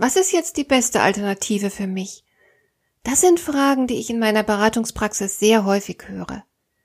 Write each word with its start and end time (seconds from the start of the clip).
Was 0.00 0.14
ist 0.14 0.30
jetzt 0.30 0.56
die 0.56 0.64
beste 0.64 1.00
Alternative 1.00 1.70
für 1.70 1.88
mich? 1.88 2.22
Das 3.02 3.20
sind 3.20 3.40
Fragen, 3.40 3.88
die 3.88 3.96
ich 3.96 4.10
in 4.10 4.20
meiner 4.20 4.44
Beratungspraxis 4.44 5.40
sehr 5.40 5.64
häufig 5.64 6.04
höre. 6.06 6.44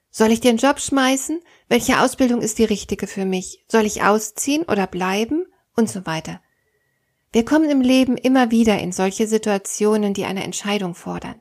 Soll 0.09 0.31
ich 0.31 0.40
den 0.40 0.58
Job 0.58 0.80
schmeißen? 0.80 1.40
Welche 1.70 2.02
Ausbildung 2.02 2.41
ist 2.41 2.57
die 2.57 2.63
richtige 2.63 3.05
für 3.05 3.26
mich? 3.26 3.63
Soll 3.68 3.85
ich 3.85 4.02
ausziehen 4.02 4.63
oder 4.63 4.88
bleiben? 4.88 5.45
Und 5.76 5.91
so 5.91 6.07
weiter. 6.07 6.41
Wir 7.31 7.45
kommen 7.45 7.70
im 7.70 7.81
Leben 7.81 8.18
immer 8.18 8.49
wieder 8.49 8.80
in 8.80 8.91
solche 8.91 9.27
Situationen, 9.27 10.16
die 10.16 10.26
eine 10.26 10.43
Entscheidung 10.43 10.95
fordern. 10.95 11.40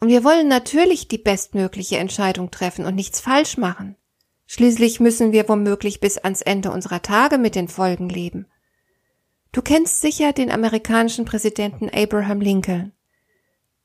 Und 0.00 0.08
wir 0.08 0.22
wollen 0.22 0.48
natürlich 0.48 1.08
die 1.08 1.16
bestmögliche 1.16 1.96
Entscheidung 1.96 2.50
treffen 2.50 2.84
und 2.84 2.94
nichts 2.94 3.20
falsch 3.20 3.56
machen. 3.56 3.96
Schließlich 4.44 5.00
müssen 5.00 5.32
wir 5.32 5.48
womöglich 5.48 6.00
bis 6.00 6.18
ans 6.18 6.42
Ende 6.42 6.70
unserer 6.70 7.00
Tage 7.00 7.38
mit 7.38 7.54
den 7.54 7.68
Folgen 7.68 8.10
leben. 8.10 8.48
Du 9.54 9.62
kennst 9.62 10.00
sicher 10.00 10.32
den 10.32 10.50
amerikanischen 10.50 11.24
Präsidenten 11.24 11.88
Abraham 11.88 12.40
Lincoln. 12.40 12.90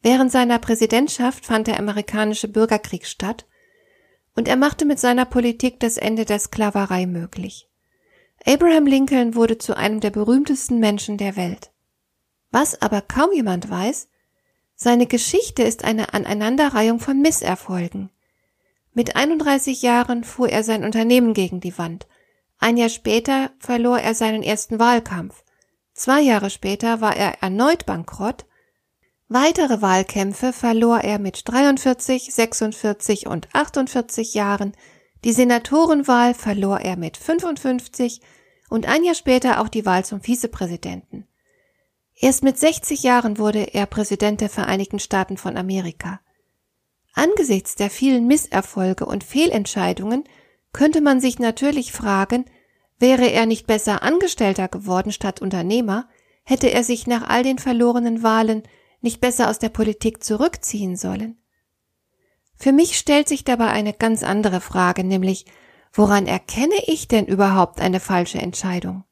Während 0.01 0.31
seiner 0.31 0.57
Präsidentschaft 0.57 1.45
fand 1.45 1.67
der 1.67 1.77
amerikanische 1.77 2.47
Bürgerkrieg 2.47 3.05
statt 3.05 3.45
und 4.35 4.47
er 4.47 4.55
machte 4.55 4.85
mit 4.85 4.99
seiner 4.99 5.25
Politik 5.25 5.79
das 5.79 5.97
Ende 5.97 6.25
der 6.25 6.39
Sklaverei 6.39 7.05
möglich. 7.05 7.69
Abraham 8.47 8.87
Lincoln 8.87 9.35
wurde 9.35 9.59
zu 9.59 9.77
einem 9.77 9.99
der 9.99 10.09
berühmtesten 10.09 10.79
Menschen 10.79 11.19
der 11.19 11.35
Welt. 11.35 11.69
Was 12.49 12.81
aber 12.81 13.01
kaum 13.01 13.31
jemand 13.31 13.69
weiß, 13.69 14.07
seine 14.73 15.05
Geschichte 15.05 15.61
ist 15.61 15.83
eine 15.83 16.15
Aneinanderreihung 16.15 16.99
von 16.99 17.21
Misserfolgen. 17.21 18.09
Mit 18.93 19.15
31 19.15 19.83
Jahren 19.83 20.23
fuhr 20.23 20.49
er 20.49 20.63
sein 20.63 20.83
Unternehmen 20.83 21.35
gegen 21.35 21.59
die 21.59 21.77
Wand. 21.77 22.07
Ein 22.57 22.75
Jahr 22.75 22.89
später 22.89 23.51
verlor 23.59 23.99
er 23.99 24.15
seinen 24.15 24.41
ersten 24.41 24.79
Wahlkampf. 24.79 25.43
Zwei 25.99 26.21
Jahre 26.21 26.49
später 26.49 27.01
war 27.01 27.17
er 27.17 27.43
erneut 27.43 27.85
bankrott. 27.85 28.45
Weitere 29.27 29.81
Wahlkämpfe 29.81 30.53
verlor 30.53 31.01
er 31.01 31.19
mit 31.19 31.41
43, 31.43 32.33
46 32.33 33.27
und 33.27 33.53
48 33.53 34.33
Jahren. 34.33 34.71
Die 35.25 35.33
Senatorenwahl 35.33 36.35
verlor 36.35 36.79
er 36.79 36.95
mit 36.95 37.17
55 37.17 38.21
und 38.69 38.87
ein 38.87 39.03
Jahr 39.03 39.13
später 39.13 39.59
auch 39.59 39.67
die 39.67 39.85
Wahl 39.85 40.05
zum 40.05 40.21
Vizepräsidenten. 40.21 41.27
Erst 42.15 42.43
mit 42.43 42.57
60 42.57 43.03
Jahren 43.03 43.37
wurde 43.37 43.73
er 43.73 43.85
Präsident 43.85 44.39
der 44.39 44.49
Vereinigten 44.49 44.99
Staaten 44.99 45.35
von 45.35 45.57
Amerika. 45.57 46.21
Angesichts 47.13 47.75
der 47.75 47.89
vielen 47.89 48.25
Misserfolge 48.25 49.05
und 49.05 49.25
Fehlentscheidungen 49.25 50.23
könnte 50.71 51.01
man 51.01 51.19
sich 51.19 51.39
natürlich 51.39 51.91
fragen, 51.91 52.45
Wäre 52.99 53.31
er 53.31 53.45
nicht 53.45 53.65
besser 53.65 54.03
Angestellter 54.03 54.67
geworden 54.67 55.11
statt 55.11 55.41
Unternehmer, 55.41 56.09
hätte 56.43 56.69
er 56.69 56.83
sich 56.83 57.07
nach 57.07 57.27
all 57.29 57.43
den 57.43 57.57
verlorenen 57.57 58.23
Wahlen 58.23 58.63
nicht 59.01 59.21
besser 59.21 59.49
aus 59.49 59.59
der 59.59 59.69
Politik 59.69 60.23
zurückziehen 60.23 60.97
sollen. 60.97 61.41
Für 62.55 62.73
mich 62.73 62.97
stellt 62.97 63.29
sich 63.29 63.45
dabei 63.45 63.67
eine 63.67 63.93
ganz 63.93 64.21
andere 64.21 64.59
Frage, 64.59 65.05
nämlich 65.05 65.45
woran 65.93 66.27
erkenne 66.27 66.75
ich 66.87 67.07
denn 67.07 67.25
überhaupt 67.25 67.79
eine 67.79 68.01
falsche 68.01 68.39
Entscheidung? 68.39 69.05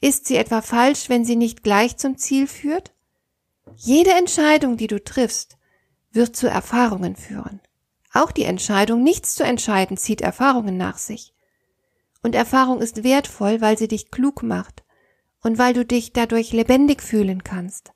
Ist 0.00 0.26
sie 0.26 0.36
etwa 0.36 0.62
falsch, 0.62 1.10
wenn 1.10 1.26
sie 1.26 1.36
nicht 1.36 1.62
gleich 1.62 1.98
zum 1.98 2.16
Ziel 2.16 2.46
führt? 2.46 2.94
Jede 3.76 4.12
Entscheidung, 4.12 4.78
die 4.78 4.86
du 4.86 5.02
triffst, 5.02 5.58
wird 6.10 6.34
zu 6.34 6.48
Erfahrungen 6.48 7.16
führen. 7.16 7.60
Auch 8.12 8.32
die 8.32 8.44
Entscheidung, 8.44 9.02
nichts 9.02 9.34
zu 9.34 9.44
entscheiden, 9.44 9.98
zieht 9.98 10.22
Erfahrungen 10.22 10.78
nach 10.78 10.96
sich. 10.96 11.34
Und 12.22 12.34
Erfahrung 12.34 12.80
ist 12.80 13.02
wertvoll, 13.02 13.60
weil 13.60 13.78
sie 13.78 13.88
dich 13.88 14.10
klug 14.10 14.42
macht 14.42 14.84
und 15.42 15.58
weil 15.58 15.72
du 15.72 15.84
dich 15.84 16.12
dadurch 16.12 16.52
lebendig 16.52 17.02
fühlen 17.02 17.44
kannst. 17.44 17.92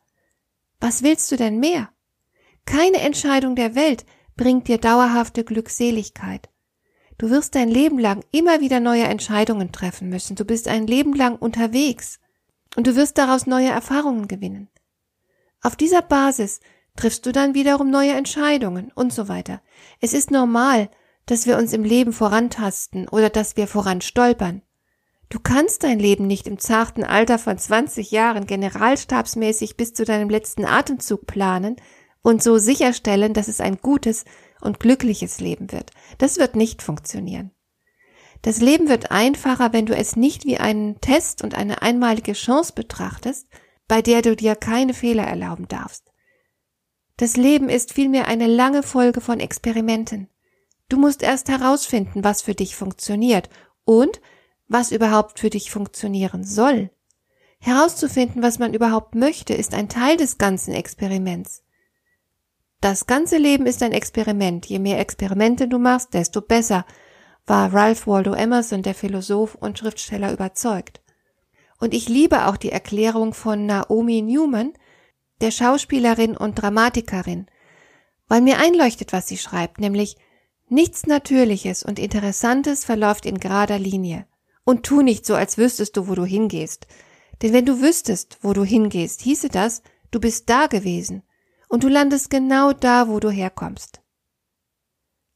Was 0.81 1.03
willst 1.03 1.31
du 1.31 1.37
denn 1.37 1.59
mehr? 1.59 1.91
Keine 2.67 2.99
Entscheidung 2.99 3.55
der 3.57 3.75
Welt 3.75 4.07
bringt 4.37 4.69
dir 4.69 4.79
dauerhafte 4.79 5.45
Glückseligkeit. 5.45 6.49
Du 7.19 7.31
wirst 7.31 7.55
dein 7.55 7.69
Leben 7.69 7.99
lang 7.99 8.25
immer 8.33 8.61
wieder 8.61 8.81
neue 8.81 9.05
Entscheidungen 9.05 9.71
treffen 9.71 10.09
müssen. 10.09 10.35
Du 10.35 10.45
bist 10.45 10.67
ein 10.67 10.87
Leben 10.87 11.15
lang 11.15 11.37
unterwegs 11.37 12.19
und 12.77 12.87
du 12.87 12.97
wirst 12.97 13.19
daraus 13.19 13.47
neue 13.47 13.69
Erfahrungen 13.69 14.27
gewinnen. 14.27 14.69
Auf 15.63 15.77
dieser 15.77 16.03
Basis 16.03 16.61
triffst 16.97 17.25
du 17.27 17.33
dann 17.33 17.55
wiederum 17.55 17.91
neue 17.91 18.13
Entscheidungen 18.13 18.91
und 18.95 19.13
so 19.13 19.29
weiter. 19.29 19.63
Es 20.01 20.13
ist 20.13 20.31
normal, 20.31 20.91
dass 21.27 21.47
wir 21.47 21.57
uns 21.57 21.73
im 21.73 21.85
Leben 21.85 22.13
vorantasten 22.13 23.09
oder 23.09 23.31
dass 23.31 23.57
wir 23.57 23.67
voran 23.67 24.01
stolpern. 24.01 24.63
Du 25.31 25.41
kannst 25.41 25.83
dein 25.83 25.99
Leben 25.99 26.27
nicht 26.27 26.47
im 26.47 26.59
zarten 26.59 27.03
Alter 27.03 27.39
von 27.39 27.59
20 27.59 28.11
Jahren 28.11 28.47
generalstabsmäßig 28.47 29.77
bis 29.77 29.95
zu 29.95 30.05
deinem 30.05 30.29
letzten 30.29 30.65
Atemzug 30.65 31.27
planen 31.27 31.77
und 32.23 32.43
so 32.43 32.59
sicherstellen, 32.59 33.33
dass 33.33 33.49
es 33.49 33.61
ein 33.61 33.79
gutes 33.79 34.25
und 34.61 34.81
glückliches 34.81 35.41
Leben 35.41 35.73
wird. 35.73 35.91
Das 36.19 36.39
wird 36.39 36.57
nicht 36.57 36.83
funktionieren. 36.83 37.51
Das 38.43 38.61
Leben 38.61 38.89
wird 38.89 39.11
einfacher, 39.11 39.73
wenn 39.73 39.87
du 39.87 39.97
es 39.97 40.17
nicht 40.17 40.45
wie 40.45 40.59
einen 40.59 41.01
Test 41.01 41.43
und 41.43 41.55
eine 41.55 41.83
einmalige 41.83 42.35
Chance 42.35 42.75
betrachtest, 42.75 43.49
bei 43.89 44.03
der 44.03 44.23
du 44.23 44.37
dir 44.37 44.55
keine 44.55 44.95
Fehler 44.95 45.25
erlauben 45.25 45.67
darfst. 45.69 46.13
Das 47.17 47.37
Leben 47.37 47.69
ist 47.69 47.93
vielmehr 47.93 48.27
eine 48.27 48.47
lange 48.47 48.83
Folge 48.83 49.21
von 49.21 49.41
Experimenten. 49.41 50.29
Du 50.95 51.01
musst 51.01 51.25
erst 51.25 51.49
herausfinden, 51.49 52.23
was 52.23 52.43
für 52.43 52.55
dich 52.55 52.77
funktioniert 52.77 53.51
und 53.85 54.21
was 54.69 54.93
überhaupt 54.93 55.41
für 55.41 55.51
dich 55.51 55.73
funktionieren 55.73 56.45
soll. 56.45 56.89
Herauszufinden, 57.59 58.45
was 58.45 58.61
man 58.61 58.75
überhaupt 58.75 59.17
möchte, 59.17 59.55
ist 59.55 59.75
ein 59.75 59.89
Teil 59.89 60.17
des 60.17 60.39
ganzen 60.39 60.73
Experiments. 60.73 61.65
Das 62.81 63.07
ganze 63.07 63.39
Leben 63.39 63.67
ist 63.67 63.83
ein 63.83 63.91
Experiment. 63.91 64.67
Je 64.67 64.79
mehr 64.79 65.01
Experimente 65.01 65.67
du 65.67 65.81
machst, 65.81 66.15
desto 66.15 66.41
besser, 66.41 66.87
war 67.45 67.75
Ralph 67.75 68.07
Waldo 68.07 68.33
Emerson, 68.33 68.83
der 68.83 68.95
Philosoph 68.95 69.57
und 69.57 69.77
Schriftsteller, 69.77 70.33
überzeugt. 70.33 71.03
Und 71.81 71.93
ich 71.93 72.09
liebe 72.09 72.47
auch 72.47 72.57
die 72.57 72.71
Erklärung 72.71 73.35
von 73.35 73.67
Naomi 73.67 74.23
Newman, 74.23 74.75
der 75.41 75.51
Schauspielerin 75.51 76.37
und 76.37 76.55
Dramatikerin, 76.55 77.47
weil 78.29 78.43
mir 78.43 78.61
einleuchtet, 78.61 79.13
was 79.13 79.27
sie 79.27 79.39
schreibt, 79.39 79.81
nämlich 79.81 80.17
Nichts 80.75 81.07
Natürliches 81.07 81.85
und 81.85 82.01
Interessantes 82.01 82.85
verläuft 82.85 83.27
in 83.27 83.39
gerader 83.39 83.79
Linie. 83.79 84.27
Und 84.65 84.83
tu 84.83 85.03
nicht 85.03 85.25
so, 85.25 85.37
als 85.37 85.57
wüsstest 85.57 85.97
du, 85.97 86.09
wo 86.09 86.17
du 86.17 86.25
hingehst. 86.25 86.89
Denn 87.41 87.53
wenn 87.53 87.65
du 87.65 87.81
wüsstest, 87.81 88.39
wo 88.43 88.55
du 88.55 88.65
hingehst, 88.65 89.21
hieße 89.21 89.51
das, 89.51 89.83
du 90.11 90.19
bist 90.19 90.51
da 90.51 90.67
gewesen 90.67 91.23
und 91.69 91.85
du 91.85 91.89
landest 91.89 92.29
genau 92.29 92.73
da, 92.73 93.07
wo 93.07 93.21
du 93.21 93.31
herkommst. 93.31 94.03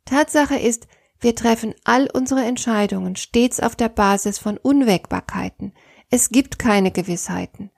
Tatsache 0.07 0.59
ist, 0.59 0.89
wir 1.21 1.37
treffen 1.37 1.73
all 1.85 2.11
unsere 2.13 2.45
Entscheidungen 2.45 3.15
stets 3.15 3.61
auf 3.61 3.77
der 3.77 3.91
Basis 3.91 4.41
von 4.41 4.57
Unwägbarkeiten. 4.59 5.73
Es 6.11 6.31
gibt 6.31 6.59
keine 6.59 6.91
Gewissheiten. 6.91 7.71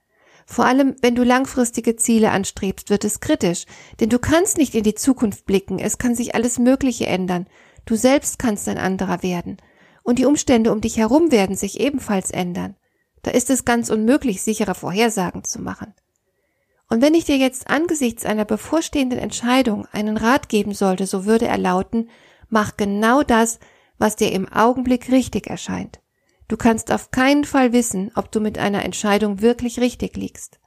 Vor 0.50 0.64
allem, 0.64 0.97
wenn 1.00 1.14
du 1.14 1.23
langfristige 1.23 1.94
Ziele 1.94 2.32
anstrebst, 2.32 2.91
wird 2.91 3.05
es 3.05 3.20
kritisch, 3.20 3.67
denn 4.00 4.08
du 4.08 4.19
kannst 4.19 4.58
nicht 4.58 4.75
in 4.75 4.82
die 4.82 4.97
Zukunft 4.97 5.47
blicken, 5.47 5.79
es 5.79 5.97
kann 5.97 6.17
sich 6.17 6.35
alles 6.35 6.58
Mögliche 6.58 7.06
ändern, 7.06 7.47
du 7.85 7.94
selbst 7.94 8.41
kannst 8.41 8.69
ein 8.69 8.76
anderer 8.76 9.23
werden, 9.23 9.58
und 10.02 10.19
die 10.19 10.25
Umstände 10.25 10.73
um 10.73 10.81
dich 10.81 10.97
herum 10.97 11.31
werden 11.31 11.55
sich 11.55 11.79
ebenfalls 11.79 12.32
ändern. 12.32 12.75
Da 13.23 13.31
ist 13.31 13.49
es 13.49 13.64
ganz 13.64 13.91
unmöglich, 13.91 14.43
sichere 14.43 14.75
Vorhersagen 14.75 15.44
zu 15.44 15.62
machen. 15.62 15.94
Und 16.88 17.00
wenn 17.00 17.14
ich 17.14 17.26
dir 17.26 17.37
jetzt 17.37 17.70
angesichts 17.70 18.26
einer 18.26 18.44
bevorstehenden 18.44 19.20
Entscheidung 19.20 19.87
einen 19.93 20.17
Rat 20.17 20.49
geben 20.49 20.75
sollte, 20.75 21.06
so 21.06 21.26
würde 21.26 21.47
er 21.47 21.58
lauten, 21.58 22.11
mach 22.49 22.76
genau 22.76 23.23
das, 23.23 23.61
was 23.99 24.17
dir 24.17 24.32
im 24.32 24.52
Augenblick 24.52 25.12
richtig 25.12 25.47
erscheint. 25.47 26.00
Du 26.50 26.56
kannst 26.56 26.91
auf 26.91 27.12
keinen 27.12 27.44
Fall 27.44 27.73
wissen, 27.73 28.11
ob 28.17 28.32
du 28.32 28.41
mit 28.41 28.58
einer 28.58 28.85
Entscheidung 28.85 29.41
wirklich 29.41 29.79
richtig 29.79 30.17
liegst. 30.17 30.58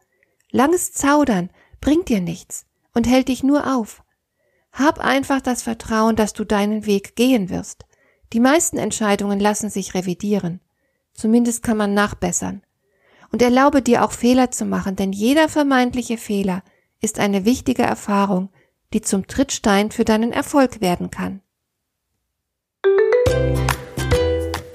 Langes 0.50 0.94
Zaudern 0.94 1.50
bringt 1.82 2.08
dir 2.08 2.22
nichts 2.22 2.66
und 2.94 3.06
hält 3.06 3.28
dich 3.28 3.44
nur 3.44 3.76
auf. 3.76 4.02
Hab 4.72 5.00
einfach 5.00 5.42
das 5.42 5.62
Vertrauen, 5.62 6.16
dass 6.16 6.32
du 6.32 6.46
deinen 6.46 6.86
Weg 6.86 7.18
gehen 7.18 7.50
wirst. 7.50 7.84
Die 8.32 8.40
meisten 8.40 8.78
Entscheidungen 8.78 9.42
lassen 9.42 9.70
sich 9.70 9.94
revidieren. 9.94 10.62
Zumindest 11.14 11.64
kann 11.64 11.76
man 11.76 11.94
nachbessern. 11.94 12.64
Und 13.34 13.42
erlaube 13.42 13.82
dir 13.82 14.06
auch 14.06 14.14
Fehler 14.14 14.52
zu 14.52 14.64
machen, 14.64 14.96
denn 14.96 15.12
jeder 15.12 15.50
vermeintliche 15.50 16.18
Fehler 16.18 16.64
ist 17.02 17.20
eine 17.20 17.44
wichtige 17.44 17.84
Erfahrung, 17.84 18.52
die 18.94 19.02
zum 19.02 19.28
Trittstein 19.28 19.92
für 19.92 20.06
deinen 20.06 20.32
Erfolg 20.32 20.80
werden 20.80 21.12
kann. 21.12 21.42